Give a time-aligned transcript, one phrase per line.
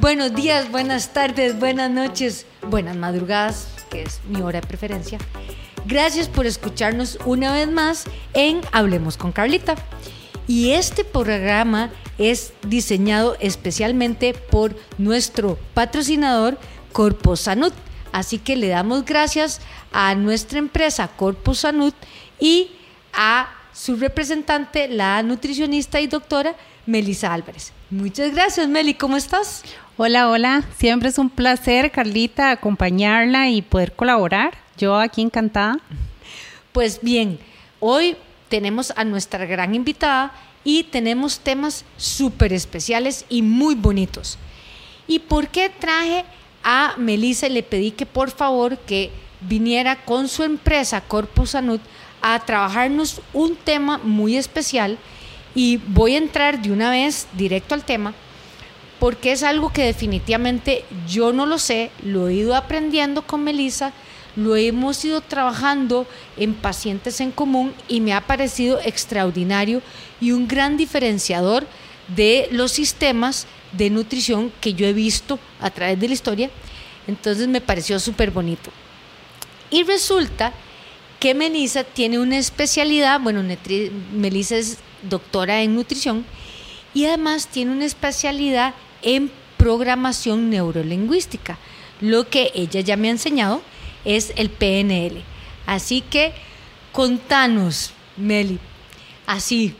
[0.00, 5.18] buenos días, buenas tardes, buenas noches, buenas madrugadas, que es mi hora de preferencia.
[5.86, 9.74] Gracias por escucharnos una vez más en Hablemos con Carlita.
[10.46, 16.58] Y este programa es diseñado especialmente por nuestro patrocinador
[16.92, 17.72] Corpo Sanud.
[18.12, 19.60] Así que le damos gracias
[19.92, 21.92] a nuestra empresa Corpo Sanud
[22.40, 22.70] y
[23.12, 26.56] a su representante, la nutricionista y doctora
[26.88, 27.72] Melissa Álvarez.
[27.90, 28.94] Muchas gracias, Meli.
[28.94, 29.62] ¿Cómo estás?
[29.98, 30.64] Hola, hola.
[30.78, 34.56] Siempre es un placer, Carlita, acompañarla y poder colaborar.
[34.78, 35.78] Yo aquí encantada.
[36.72, 37.38] Pues bien,
[37.78, 38.16] hoy
[38.48, 40.32] tenemos a nuestra gran invitada
[40.64, 44.38] y tenemos temas súper especiales y muy bonitos.
[45.06, 46.24] ¿Y por qué traje
[46.64, 49.10] a Melissa y le pedí que por favor que
[49.42, 51.80] viniera con su empresa Corpus Sanud
[52.22, 54.96] a trabajarnos un tema muy especial?
[55.54, 58.14] Y voy a entrar de una vez directo al tema
[58.98, 63.92] porque es algo que definitivamente yo no lo sé, lo he ido aprendiendo con Melissa,
[64.36, 69.82] lo hemos ido trabajando en pacientes en común y me ha parecido extraordinario
[70.20, 71.66] y un gran diferenciador
[72.08, 76.50] de los sistemas de nutrición que yo he visto a través de la historia.
[77.06, 78.70] Entonces me pareció súper bonito.
[79.70, 80.52] Y resulta
[81.20, 83.42] que Melissa tiene una especialidad, bueno,
[84.12, 86.24] Melissa es doctora en nutrición
[86.94, 91.58] y además tiene una especialidad en programación neurolingüística.
[92.00, 93.62] Lo que ella ya me ha enseñado
[94.04, 95.22] es el PNL.
[95.66, 96.32] Así que
[96.92, 98.58] contanos, Meli,
[99.26, 99.74] así,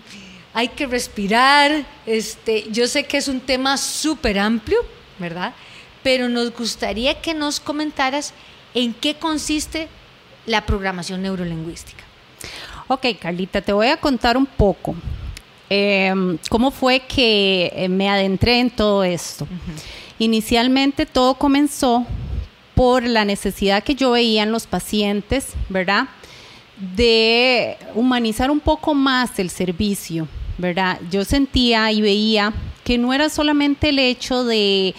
[0.52, 1.86] hay que respirar.
[2.06, 4.78] Este, yo sé que es un tema súper amplio,
[5.18, 5.54] ¿verdad?
[6.02, 8.34] Pero nos gustaría que nos comentaras
[8.74, 9.88] en qué consiste
[10.46, 12.07] la programación neurolingüística.
[12.90, 14.94] Ok, Carlita, te voy a contar un poco.
[15.68, 19.46] Em, ¿Cómo fue que eh, me adentré en todo esto?
[20.18, 22.06] Inicialmente todo comenzó
[22.74, 26.08] por la necesidad que yo veía en los pacientes, ¿verdad?
[26.96, 30.26] De humanizar un poco más el servicio,
[30.56, 30.98] ¿verdad?
[31.10, 34.94] Yo sentía y veía que no era solamente el hecho de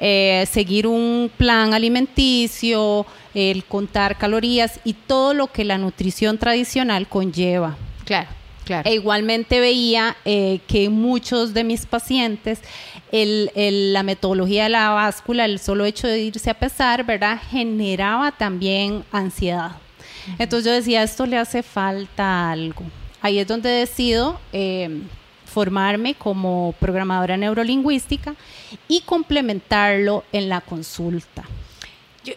[0.00, 7.08] eh, seguir un plan alimenticio, el contar calorías y todo lo que la nutrición tradicional
[7.08, 7.76] conlleva.
[8.04, 8.28] Claro.
[8.84, 12.60] E igualmente veía eh, que muchos de mis pacientes,
[13.10, 17.40] la metodología de la báscula, el solo hecho de irse a pesar, ¿verdad?
[17.50, 19.72] Generaba también ansiedad.
[20.38, 22.82] Entonces yo decía, esto le hace falta algo.
[23.22, 25.00] Ahí es donde decido eh,
[25.58, 28.36] formarme como programadora neurolingüística
[28.86, 31.42] y complementarlo en la consulta.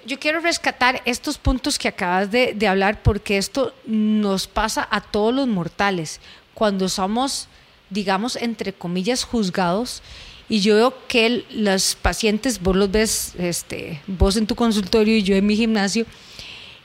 [0.08, 5.36] Yo, quiero rescatar estos puntos que acabas de, hablar porque esto nos pasa a todos
[5.36, 6.20] los mortales.
[6.56, 7.48] Cuando somos,
[7.92, 10.02] digamos, entre comillas, juzgados,
[10.50, 15.22] y yo veo que los pacientes, vos los ves, este, vos en tu consultorio y
[15.22, 16.08] yo en mi gimnasio,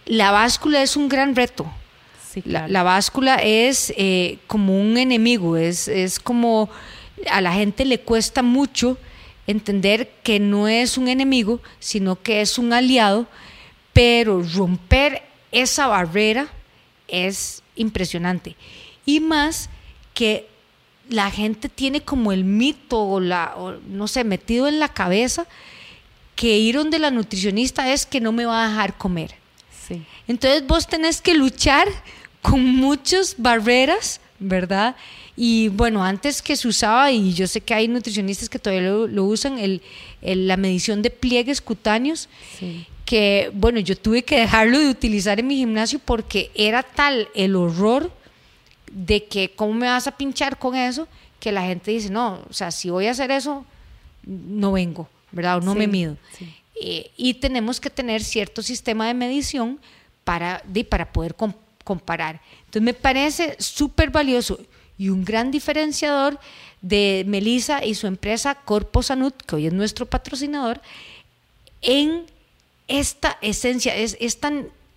[0.04, 1.64] la báscula es un gran reto.
[2.44, 6.68] La, báscula es eh, como un enemigo, es, es como
[7.30, 8.98] a la gente le cuesta mucho
[9.46, 13.26] entender que no es un enemigo, sino que es un aliado,
[13.92, 16.48] pero romper esa barrera
[17.08, 18.56] es impresionante.
[19.04, 19.70] Y más
[20.14, 20.48] que
[21.08, 23.54] la gente tiene como el mito o la,
[23.88, 25.46] no sé, metido en la cabeza
[26.34, 29.34] que ir donde la nutricionista es que no me va a dejar comer.
[30.26, 31.86] Entonces vos tenés que luchar
[32.42, 34.96] con muchas barreras, ¿verdad?
[35.36, 39.24] Y bueno, antes que se usaba, y yo sé que hay nutricionistas que todavía lo,
[39.24, 39.82] usan, el,
[40.22, 42.28] la medición de pliegues cutáneos,
[43.04, 47.54] que bueno, yo tuve que dejarlo de utilizar en mi gimnasio porque era tal el
[47.54, 48.10] horror
[48.90, 51.06] de que cómo me vas a pinchar con eso,
[51.38, 53.66] que la gente dice, no, o sea, si voy a hacer eso,
[54.24, 55.58] no vengo, ¿verdad?
[55.58, 56.16] O no me mido.
[56.80, 59.78] Eh, y tenemos que tener cierto sistema de medición
[60.24, 61.34] para, de, para poder
[61.86, 62.40] comparar.
[62.58, 64.58] Entonces me parece súper valioso
[64.98, 66.40] y un gran diferenciador
[66.82, 70.80] de Melissa y su empresa Corpo Sanud, que hoy es nuestro patrocinador,
[71.80, 72.24] en
[72.88, 74.18] esta esencia, es,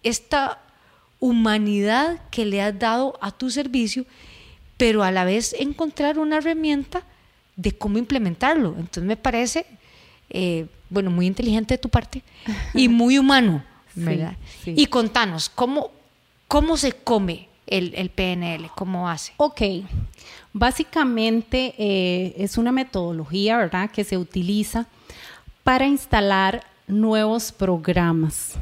[0.03, 0.59] esta
[1.19, 4.05] humanidad que le has dado a tu servicio,
[4.77, 7.03] pero a la vez encontrar una herramienta
[7.55, 8.69] de cómo implementarlo.
[8.77, 9.67] Entonces me parece,
[10.31, 12.23] eh, bueno, muy inteligente de tu parte
[12.73, 13.63] y muy humano,
[13.93, 14.37] ¿verdad?
[14.65, 15.91] Y contanos, ¿cómo,
[16.49, 18.69] ¿cómo se come el, PNL?
[18.75, 19.31] ¿Cómo hace?
[19.37, 19.61] Ok,
[20.51, 24.87] básicamente eh, es una metodología, ¿verdad?, que se utiliza
[25.63, 28.55] para instalar nuevos programas.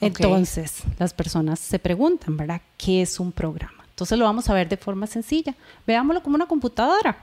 [0.00, 3.84] Entonces, las personas se preguntan, ¿verdad?, ¿qué es un programa?
[3.88, 5.54] Entonces lo vamos a ver de forma sencilla.
[5.86, 7.18] Veámoslo como una computadora.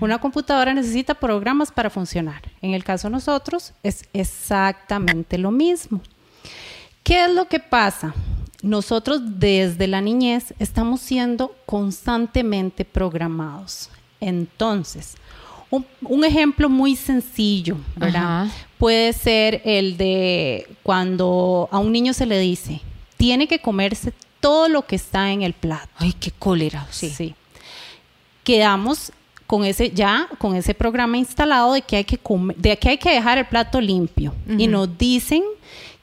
[0.00, 2.42] Una computadora necesita programas para funcionar.
[2.60, 6.00] En el caso de nosotros es exactamente lo mismo.
[7.02, 8.14] ¿Qué es lo que pasa?
[8.62, 13.90] Nosotros desde la niñez estamos siendo constantemente programados.
[14.20, 15.16] Entonces,
[15.70, 18.46] un, ejemplo muy sencillo, ¿verdad?
[18.78, 22.80] Puede ser el de cuando a un niño se le dice,
[23.16, 25.88] tiene que comerse todo lo que está en el plato.
[25.96, 27.10] Ay, qué cólera, sí.
[27.10, 27.34] sí.
[28.44, 29.12] Quedamos
[29.46, 32.18] con ese ya con ese programa instalado de que hay que
[32.56, 35.42] de que hay que dejar el plato limpio y nos dicen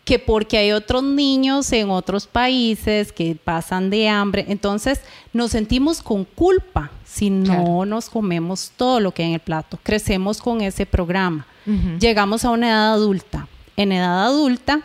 [0.10, 5.02] que porque hay otros niños en otros países que pasan de hambre, entonces
[5.34, 9.78] nos sentimos con culpa si no nos comemos todo lo que hay en el plato.
[9.84, 11.46] Crecemos con ese programa.
[12.00, 13.48] Llegamos a una edad adulta.
[13.78, 14.82] En edad adulta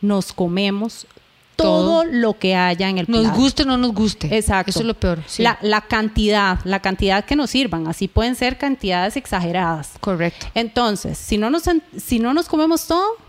[0.00, 1.06] nos comemos
[1.54, 3.22] todo, lo que haya en el plato.
[3.22, 4.36] Nos guste o no nos guste.
[4.36, 4.70] Exacto.
[4.70, 5.20] Eso es lo peor.
[5.38, 7.86] La, cantidad, la cantidad que nos sirvan.
[7.86, 9.92] Así pueden ser cantidades exageradas.
[10.00, 10.48] Correcto.
[10.54, 11.62] Entonces, si no nos,
[11.96, 13.27] si no nos comemos todo,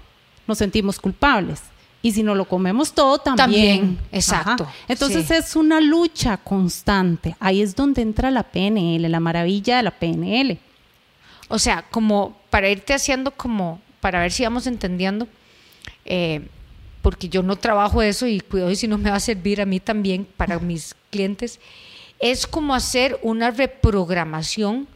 [0.49, 1.61] nos sentimos culpables.
[2.01, 3.45] Y si no lo comemos todo, también.
[3.45, 4.67] También, exacto.
[4.87, 7.35] Entonces es una lucha constante.
[7.39, 10.57] Ahí es donde entra la PNL, la maravilla de la PNL.
[11.49, 15.27] O sea, como para irte haciendo como, para ver si vamos entendiendo,
[16.05, 16.47] eh,
[17.01, 19.79] porque yo no trabajo eso y cuidado si no me va a servir a mí
[19.79, 21.59] también para mis clientes,
[22.19, 24.87] es como hacer una reprogramación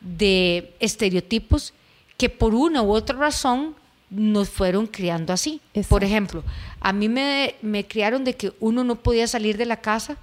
[0.00, 1.74] de estereotipos
[2.16, 3.74] que por una u otra razón
[4.10, 5.60] nos fueron criando así.
[5.88, 6.42] Por ejemplo,
[6.80, 7.54] a mí me,
[7.88, 10.16] criaron de que uno no podía salir de la casa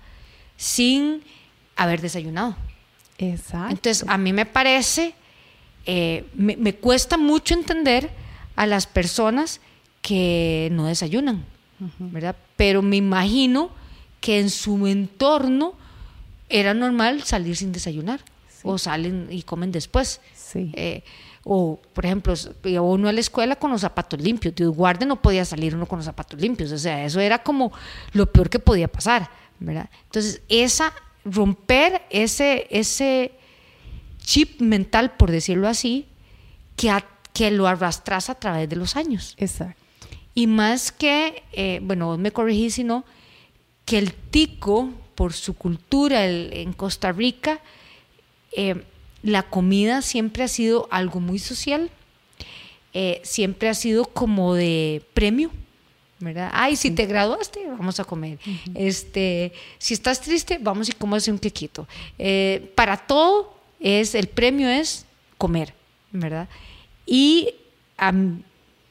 [0.58, 1.22] sin
[1.76, 2.56] haber desayunado.
[3.18, 3.72] Exacto.
[3.72, 5.14] Entonces, a mí me parece,
[5.86, 8.10] eh, me, cuesta mucho entender
[8.56, 9.62] a las personas
[10.02, 11.46] que no desayunan,
[12.00, 12.36] ¿verdad?
[12.56, 13.70] Pero me imagino
[14.22, 15.74] que en su entorno
[16.50, 18.22] era normal salir sin desayunar
[18.65, 20.19] o salen y comen después.
[20.33, 20.71] Sí.
[20.73, 21.03] Eh,
[21.47, 22.33] o, por ejemplo,
[22.81, 24.56] uno a la escuela con los zapatos limpios.
[24.56, 26.71] Dios guarde, no podía salir uno con los zapatos limpios.
[26.71, 27.71] O sea, eso era como
[28.13, 29.29] lo peor que podía pasar,
[29.59, 29.88] ¿verdad?
[30.06, 30.91] Entonces, esa,
[31.23, 33.31] romper ese, ese
[34.23, 36.07] chip mental, por decirlo así,
[36.75, 36.91] que,
[37.31, 39.35] que lo arrastras a través de los años.
[39.38, 39.79] Exacto.
[40.33, 43.06] Y más que, eh, bueno, me corregís, sino
[43.85, 47.62] que el tico, por su cultura en Costa Rica,
[48.56, 48.84] eh,
[49.24, 51.90] la comida siempre ha sido algo muy social,
[52.94, 55.52] eh, siempre ha sido como de premio.
[56.19, 56.50] ¿verdad?
[56.54, 58.40] Ay, si te graduaste, vamos a comer.
[58.74, 61.88] este, si estás triste, vamos y comes un quequito.
[62.18, 65.06] Eh, para todo es el premio es
[65.38, 65.74] comer,
[66.12, 66.48] ¿verdad?
[67.06, 67.50] Y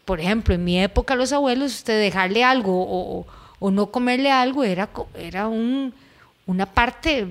[0.04, 3.26] por ejemplo, en mi época los abuelos, usted dejarle algo
[3.60, 5.94] o, no comerle algo era, era un,
[6.46, 7.26] una parte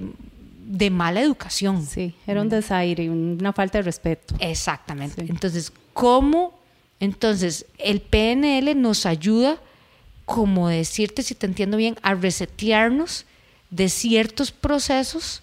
[0.66, 1.86] de mala educación.
[1.86, 4.36] Sí, era un desaire, una falta de respeto.
[4.40, 5.22] Exactamente.
[5.22, 6.60] Entonces, ¿cómo?
[7.00, 9.58] Entonces, el PNL nos ayuda,
[10.26, 13.26] como decirte, si te entiendo bien, a resetearnos
[13.70, 15.42] de ciertos procesos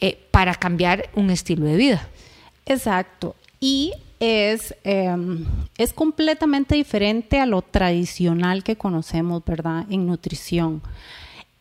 [0.00, 2.08] eh, para cambiar un estilo de vida.
[2.66, 3.36] Exacto.
[3.60, 5.44] Y es, em,
[5.76, 9.86] es completamente diferente a lo tradicional que conocemos, ¿verdad?
[9.90, 10.82] En nutrición.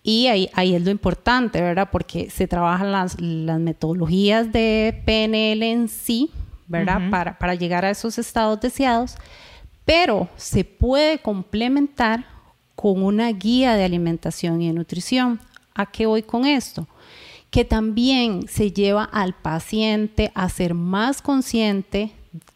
[0.01, 1.89] Y ahí, ahí es lo importante, ¿verdad?
[1.91, 6.31] Porque se trabajan las, las metodologías de PNL en sí,
[6.67, 7.09] ¿verdad?
[7.09, 9.17] para, para llegar a esos estados deseados,
[9.85, 12.25] pero se puede complementar
[12.75, 15.39] con una guía de alimentación y de nutrición.
[15.75, 16.87] ¿A qué voy con esto?
[17.49, 22.11] Que también se lleva al paciente a ser más consciente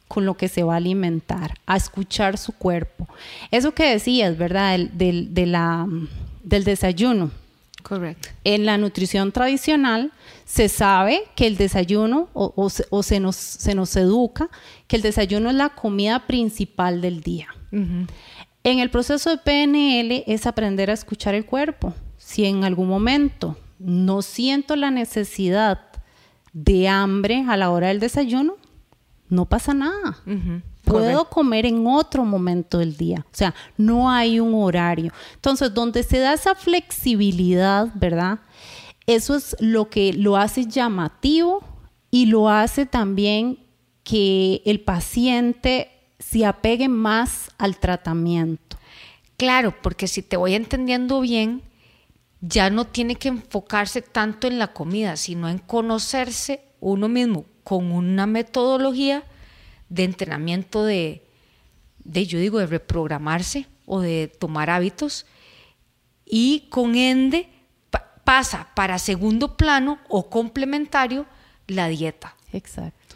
[0.08, 3.08] con lo que se va a alimentar, a escuchar su cuerpo.
[3.50, 4.80] Eso que decías, ¿verdad?
[4.80, 5.88] De la
[6.44, 7.32] del desayuno.
[7.82, 8.30] Correcto.
[8.44, 10.12] En la nutrición tradicional
[10.46, 14.50] se sabe que el desayuno, o, se, nos, se nos educa,
[14.88, 17.48] que el desayuno es la comida principal del día.
[17.72, 21.94] En el proceso de PNL es aprender a escuchar el cuerpo.
[22.18, 25.82] Si en algún momento no siento la necesidad
[26.54, 28.56] de hambre a la hora del desayuno,
[29.28, 30.18] no pasa nada.
[30.84, 33.26] Puedo comer en otro momento del día.
[33.26, 35.14] O sea, no hay un horario.
[35.36, 38.40] Entonces, donde se da esa flexibilidad, ¿verdad?
[39.08, 41.64] Eso es lo que lo hace llamativo
[42.12, 43.60] y lo hace también
[44.04, 48.78] que el paciente se apegue más al tratamiento.
[49.38, 51.64] Claro, porque si te voy entendiendo bien,
[52.42, 57.92] ya no tiene que enfocarse tanto en la comida, sino en conocerse uno mismo con
[57.92, 59.24] una metodología
[59.90, 61.26] de entrenamiento de,
[62.04, 65.26] de, yo digo, de reprogramarse o de tomar hábitos
[66.26, 67.50] y con ENDE
[68.24, 71.26] pasa para segundo plano o complementario
[71.68, 72.36] la dieta.
[72.52, 73.16] Exacto.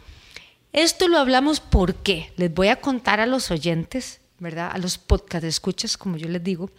[0.72, 4.70] Esto lo hablamos porque les voy a contar a los oyentes, ¿verdad?
[4.72, 6.70] A los podcast escuchas, como yo les digo.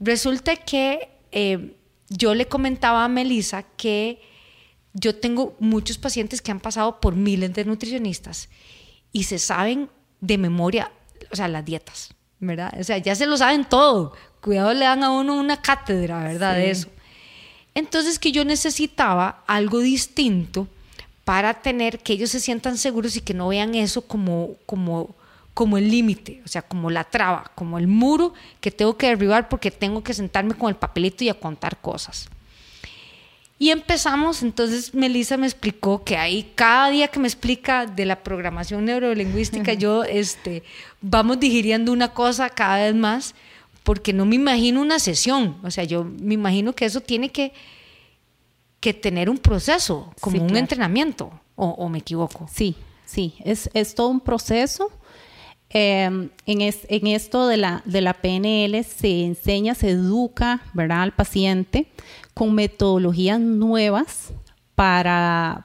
[0.00, 1.76] Resulta que eh,
[2.08, 4.20] yo le comentaba a Melissa que
[4.94, 8.48] yo tengo muchos pacientes que han pasado por miles de nutricionistas
[9.12, 9.88] y se saben
[10.20, 10.90] de memoria,
[11.30, 12.72] o sea, las dietas, ¿verdad?
[12.78, 14.14] O sea, ya se lo saben todo.
[14.40, 16.54] Cuidado, le dan a uno una cátedra, ¿verdad?
[16.56, 16.88] De eso.
[17.74, 20.68] Entonces que yo necesitaba algo distinto
[21.24, 25.14] para tener que ellos se sientan seguros y que no vean eso como, como,
[25.54, 29.48] como el límite, o sea, como la traba, como el muro que tengo que derribar
[29.48, 32.28] porque tengo que sentarme con el papelito y a contar cosas.
[33.62, 38.24] Y empezamos, entonces Melissa me explicó que ahí cada día que me explica de la
[38.24, 40.64] programación neurolingüística, yo este,
[41.00, 43.36] vamos digiriendo una cosa cada vez más,
[43.84, 47.52] porque no me imagino una sesión, o sea, yo me imagino que eso tiene que,
[48.80, 52.48] que tener un proceso, como un entrenamiento, o, me equivoco.
[52.52, 54.90] Sí, sí, es, es todo un proceso.
[55.74, 57.82] Em, en, en, esto de la,
[58.20, 61.86] PNL se enseña, se educa al paciente
[62.34, 64.34] con metodologías nuevas
[64.74, 65.64] para,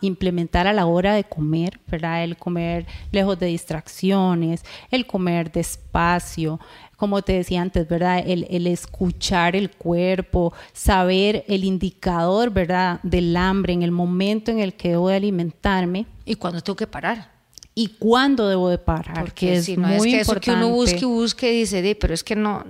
[0.00, 1.80] implementar a la hora de comer.
[1.92, 6.58] El comer lejos de distracciones, el comer despacio,
[6.96, 8.22] como te decía antes, ¿verdad?
[8.26, 12.98] El, el, escuchar el cuerpo, saber el indicador, ¿verdad?
[13.04, 16.06] Del hambre en el momento en el que debo de alimentarme.
[16.24, 17.33] Y cuando tengo que parar.
[17.74, 19.20] Y cuándo debo de parar.
[19.20, 21.96] Porque es si no muy es que eso que uno busque y busque y dice,
[22.00, 22.64] pero es que no,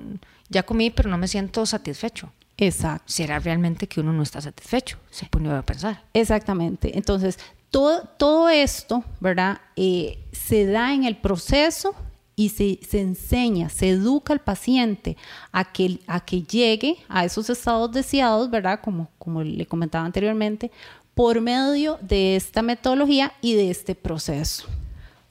[0.49, 2.31] ya comí, pero no me siento satisfecho.
[2.57, 3.05] Exacto.
[3.07, 4.99] ¿Será realmente que uno no está satisfecho?
[5.11, 6.03] Se pone a pensar.
[6.15, 6.97] Exactamente.
[6.97, 7.39] Entonces,
[7.71, 9.61] todo, todo esto, ¿verdad?
[9.77, 11.95] Eh, se da en el proceso
[12.37, 15.17] y se, se, enseña, se educa al paciente
[15.53, 18.81] a que, a que llegue a esos estados deseados, ¿verdad?
[18.83, 20.71] Como, como le comentaba anteriormente,
[21.15, 24.67] por medio de esta metodología y de este proceso.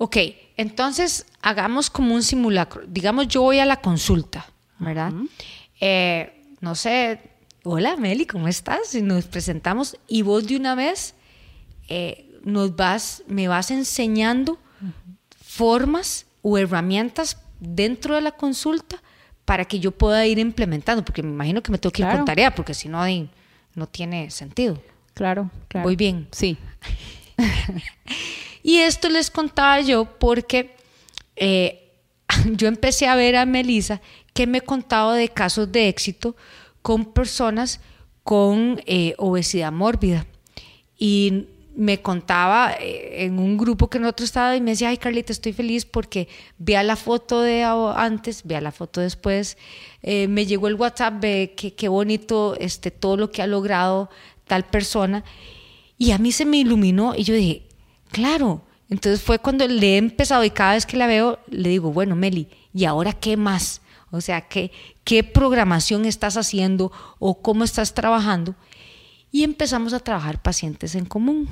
[0.04, 0.18] Ok,
[0.58, 2.84] entonces hagamos como un simulacro.
[2.86, 4.46] Digamos, yo voy a la consulta,
[4.78, 5.14] ¿verdad?
[5.80, 7.22] eh, no sé,
[7.64, 8.94] hola Meli, ¿cómo estás?
[8.96, 11.16] Y nos presentamos y vos de una vez
[11.88, 14.60] eh, nos vas, me vas enseñando
[15.42, 19.02] formas o herramientas dentro de la consulta
[19.46, 22.26] para que yo pueda ir implementando, porque me imagino que me tengo que ir con
[22.26, 23.06] tarea, porque si no,
[23.74, 24.84] no tiene sentido.
[25.14, 25.88] Claro, claro.
[25.88, 26.28] Voy bien.
[26.32, 26.58] Sí.
[28.64, 30.76] y esto les contaba yo porque
[31.36, 31.92] eh,
[32.54, 34.02] yo empecé a ver a Melissa
[34.34, 36.36] que me contaba de casos de éxito
[36.82, 37.82] con personas
[38.24, 40.26] con eh, obesidad mórbida.
[40.98, 45.34] Y me contaba eh, en un grupo que nosotros estaba y me decía, ay Carlita,
[45.34, 49.58] estoy feliz porque vea la foto de antes, vea la foto después,
[50.02, 54.10] me llegó el WhatsApp, ve qué bonito este, todo lo que ha logrado
[54.46, 55.24] tal persona.
[55.98, 57.64] Y a mí se me iluminó y yo dije,
[58.14, 58.62] claro.
[58.90, 62.16] Entonces fue cuando le he empezado y cada vez que la veo le digo, bueno,
[62.16, 63.82] Meli, ¿y ahora qué más?
[64.12, 64.72] O sea, ¿qué,
[65.04, 68.56] qué programación estás haciendo o cómo estás trabajando?
[69.32, 71.50] Y empezamos a trabajar pacientes en común.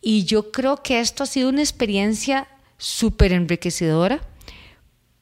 [0.00, 4.20] Y yo creo que esto ha sido una experiencia súper enriquecedora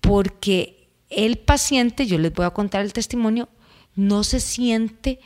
[0.01, 3.49] porque el paciente, yo les voy a contar el testimonio,
[3.97, 5.19] no se siente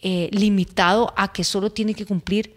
[0.00, 2.54] eh, limitado a que solo tiene que cumplir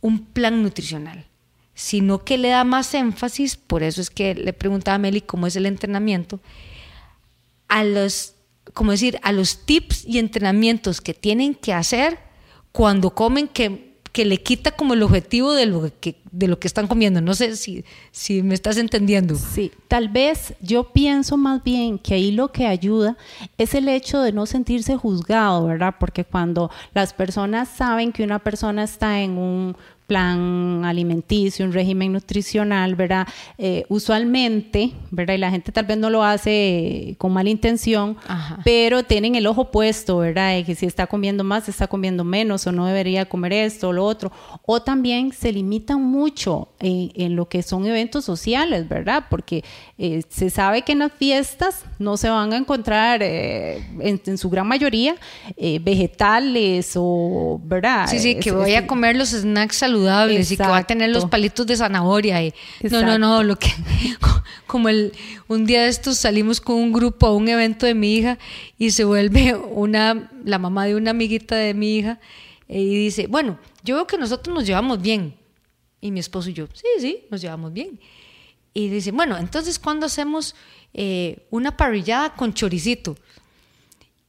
[0.00, 1.26] un plan nutricional,
[1.74, 5.46] sino que le da más énfasis, por eso es que le preguntaba a Meli cómo
[5.46, 6.40] es el entrenamiento,
[7.68, 8.34] a los,
[8.72, 12.18] como decir, a los tips y entrenamientos que tienen que hacer
[12.70, 16.68] cuando comen que, que le quita como el objetivo de lo que, de lo que
[16.68, 17.20] están comiendo.
[17.20, 19.34] No sé si, si me estás entendiendo.
[19.34, 23.16] Sí, tal vez yo pienso más bien que ahí lo que ayuda
[23.58, 25.96] es el hecho de no sentirse juzgado, ¿verdad?
[25.98, 29.76] Porque cuando las personas saben que una persona está en un
[30.06, 33.26] plan alimenticio, un régimen nutricional, ¿verdad?
[33.56, 35.34] Eh, usualmente, ¿verdad?
[35.34, 38.16] Y la gente tal vez no lo hace con mala intención,
[38.64, 40.54] pero tienen el ojo puesto, ¿verdad?
[40.54, 43.92] De que si está comiendo más, está comiendo menos, o no debería comer esto o
[43.92, 44.30] lo otro.
[44.66, 49.24] O también se limitan mucho en, lo que son eventos sociales, ¿verdad?
[49.30, 49.64] Porque
[49.96, 54.50] eh, se sabe que en las fiestas no se van a encontrar, eh, en, su
[54.50, 55.14] gran mayoría,
[55.80, 58.06] vegetales o, ¿verdad?
[58.08, 61.10] Sí, sí, que voy a comer los snacks saludables saludables y que va a tener
[61.10, 62.42] los palitos de zanahoria.
[62.42, 62.52] Y,
[62.90, 63.68] no, no, no, lo que,
[64.66, 65.12] como el,
[65.48, 68.38] un día de estos salimos con un grupo a un evento de mi hija
[68.78, 72.18] y se vuelve una, la mamá de una amiguita de mi hija
[72.68, 75.34] y dice, bueno, yo veo que nosotros nos llevamos bien.
[76.00, 77.98] Y mi esposo y yo, sí, sí, nos llevamos bien.
[78.74, 80.54] Y dice, bueno, entonces, ¿cuándo hacemos
[80.92, 83.16] eh, una parrillada con choricito?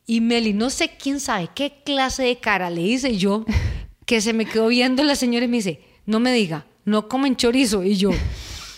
[0.08, 3.44] Y Meli, no sé quién sabe qué clase de cara le hice yo
[4.06, 7.36] que se me quedó viendo la señora y me dice, no me diga, no comen
[7.36, 7.84] chorizo.
[7.84, 8.12] Y yo,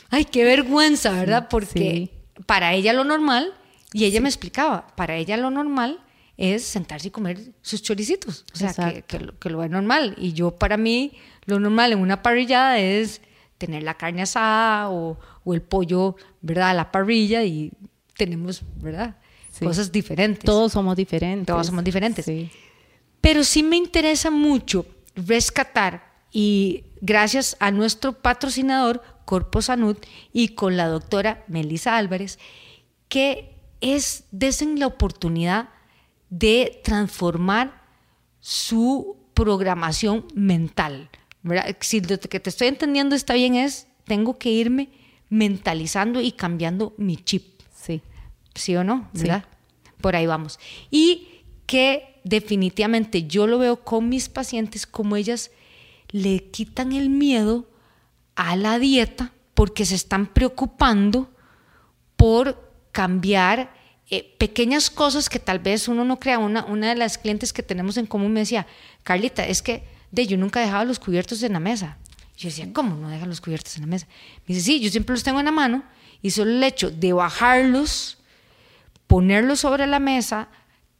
[0.09, 1.47] ay, qué vergüenza, ¿verdad?
[1.49, 2.09] Porque
[2.45, 3.53] para ella lo normal,
[3.93, 5.99] y ella me explicaba, para ella lo normal
[6.37, 10.15] es sentarse y comer sus choricitos, o sea, que, que, lo es normal.
[10.17, 11.13] Y yo para mí,
[11.45, 13.21] lo normal en una parrillada es
[13.57, 16.69] tener la carne asada o, o el pollo, ¿verdad?
[16.69, 17.71] A la parrilla y
[18.15, 19.17] tenemos, ¿verdad?
[19.59, 20.43] Cosas diferentes.
[20.43, 21.47] Todos somos diferentes.
[21.47, 22.29] Todos somos diferentes.
[23.19, 24.85] Pero sí me interesa mucho
[25.17, 29.97] rescatar y gracias a nuestro patrocinador Corpo Sanud
[30.31, 32.39] y con la doctora Melissa Álvarez,
[33.09, 35.69] que es desen la oportunidad
[36.29, 37.81] de transformar
[38.39, 41.09] su programación mental.
[41.81, 44.89] Si lo que te estoy entendiendo está bien es, tengo que irme
[45.29, 47.61] mentalizando y cambiando mi chip.
[47.75, 48.01] Sí.
[48.55, 49.09] ¿Sí o no?
[49.13, 49.45] ¿Verdad?
[50.01, 50.59] Por ahí vamos.
[50.89, 55.51] Y que definitivamente yo lo veo con mis pacientes como ellas
[56.09, 57.69] le quitan el miedo
[58.35, 61.31] a la dieta porque se están preocupando
[62.15, 63.73] por cambiar
[64.09, 66.39] eh, pequeñas cosas que tal vez uno no crea.
[66.39, 68.67] Una, una de las clientes que tenemos en común me decía,
[69.03, 71.97] Carlita, es que de, yo nunca dejaba los cubiertos en la mesa.
[72.37, 74.07] Yo decía, ¿cómo no deja los cubiertos en la mesa?
[74.47, 75.83] Me dice, sí, yo siempre los tengo en la mano
[76.21, 78.19] y solo el hecho de bajarlos,
[79.07, 80.47] ponerlos sobre la mesa,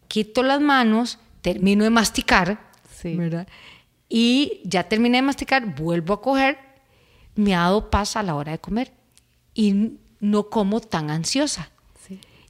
[0.08, 2.60] quito las manos, termino de masticar,
[3.04, 3.48] ¿verdad?
[4.10, 6.58] Y ya terminé de masticar, vuelvo a coger,
[7.36, 8.92] me ha dado paz a la hora de comer
[9.54, 11.70] y no como tan ansiosa.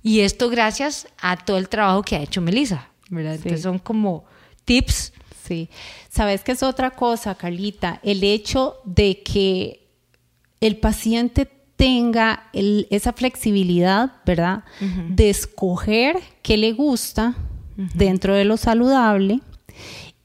[0.04, 3.36] Y esto gracias a todo el trabajo que ha hecho Melissa, ¿verdad?
[3.36, 4.26] Entonces son como
[4.64, 5.12] tips.
[5.44, 5.70] Sí.
[6.10, 8.00] ¿Sabes qué es otra cosa, Carlita?
[8.04, 9.90] El hecho de que
[10.62, 11.46] el paciente
[11.78, 14.64] tenga esa flexibilidad, ¿verdad?
[15.10, 17.36] De escoger qué le gusta
[17.94, 19.40] dentro de lo saludable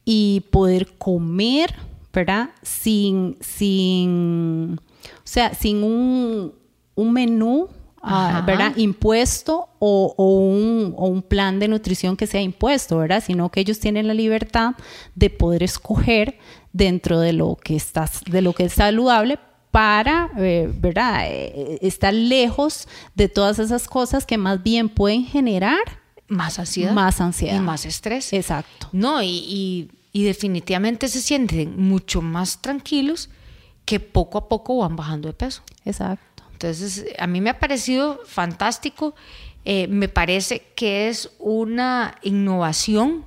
[0.05, 1.75] y poder comer,
[2.13, 2.51] ¿verdad?
[2.63, 6.55] Sin, sin, o sea, sin un,
[6.95, 7.69] un menú,
[8.01, 8.75] ah, ¿verdad?
[8.77, 13.23] Impuesto o, un, o, un, plan de nutrición que sea impuesto, ¿verdad?
[13.23, 14.73] Sino que ellos tienen la libertad
[15.15, 16.39] de poder escoger
[16.73, 19.39] dentro de lo que, está, de lo que es saludable
[19.73, 21.25] para, eh, ¿verdad?
[21.27, 26.93] Eh, estar lejos de todas esas cosas que más bien pueden generar más ansiedad.
[26.93, 27.57] Más ansiedad.
[27.57, 28.33] Y más estrés.
[28.33, 28.89] Exacto.
[28.93, 33.31] No, y, definitivamente se sienten mucho más tranquilos
[33.87, 35.63] que poco a poco van bajando de peso.
[35.85, 36.45] Exacto.
[36.53, 39.15] Entonces, a mí me ha parecido fantástico.
[39.65, 43.25] Eh, me parece que es una innovación.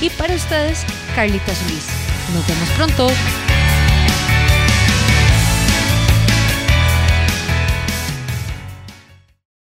[0.00, 0.84] y para ustedes,
[1.16, 1.88] Carlita Solís.
[2.32, 3.45] Nos vemos pronto.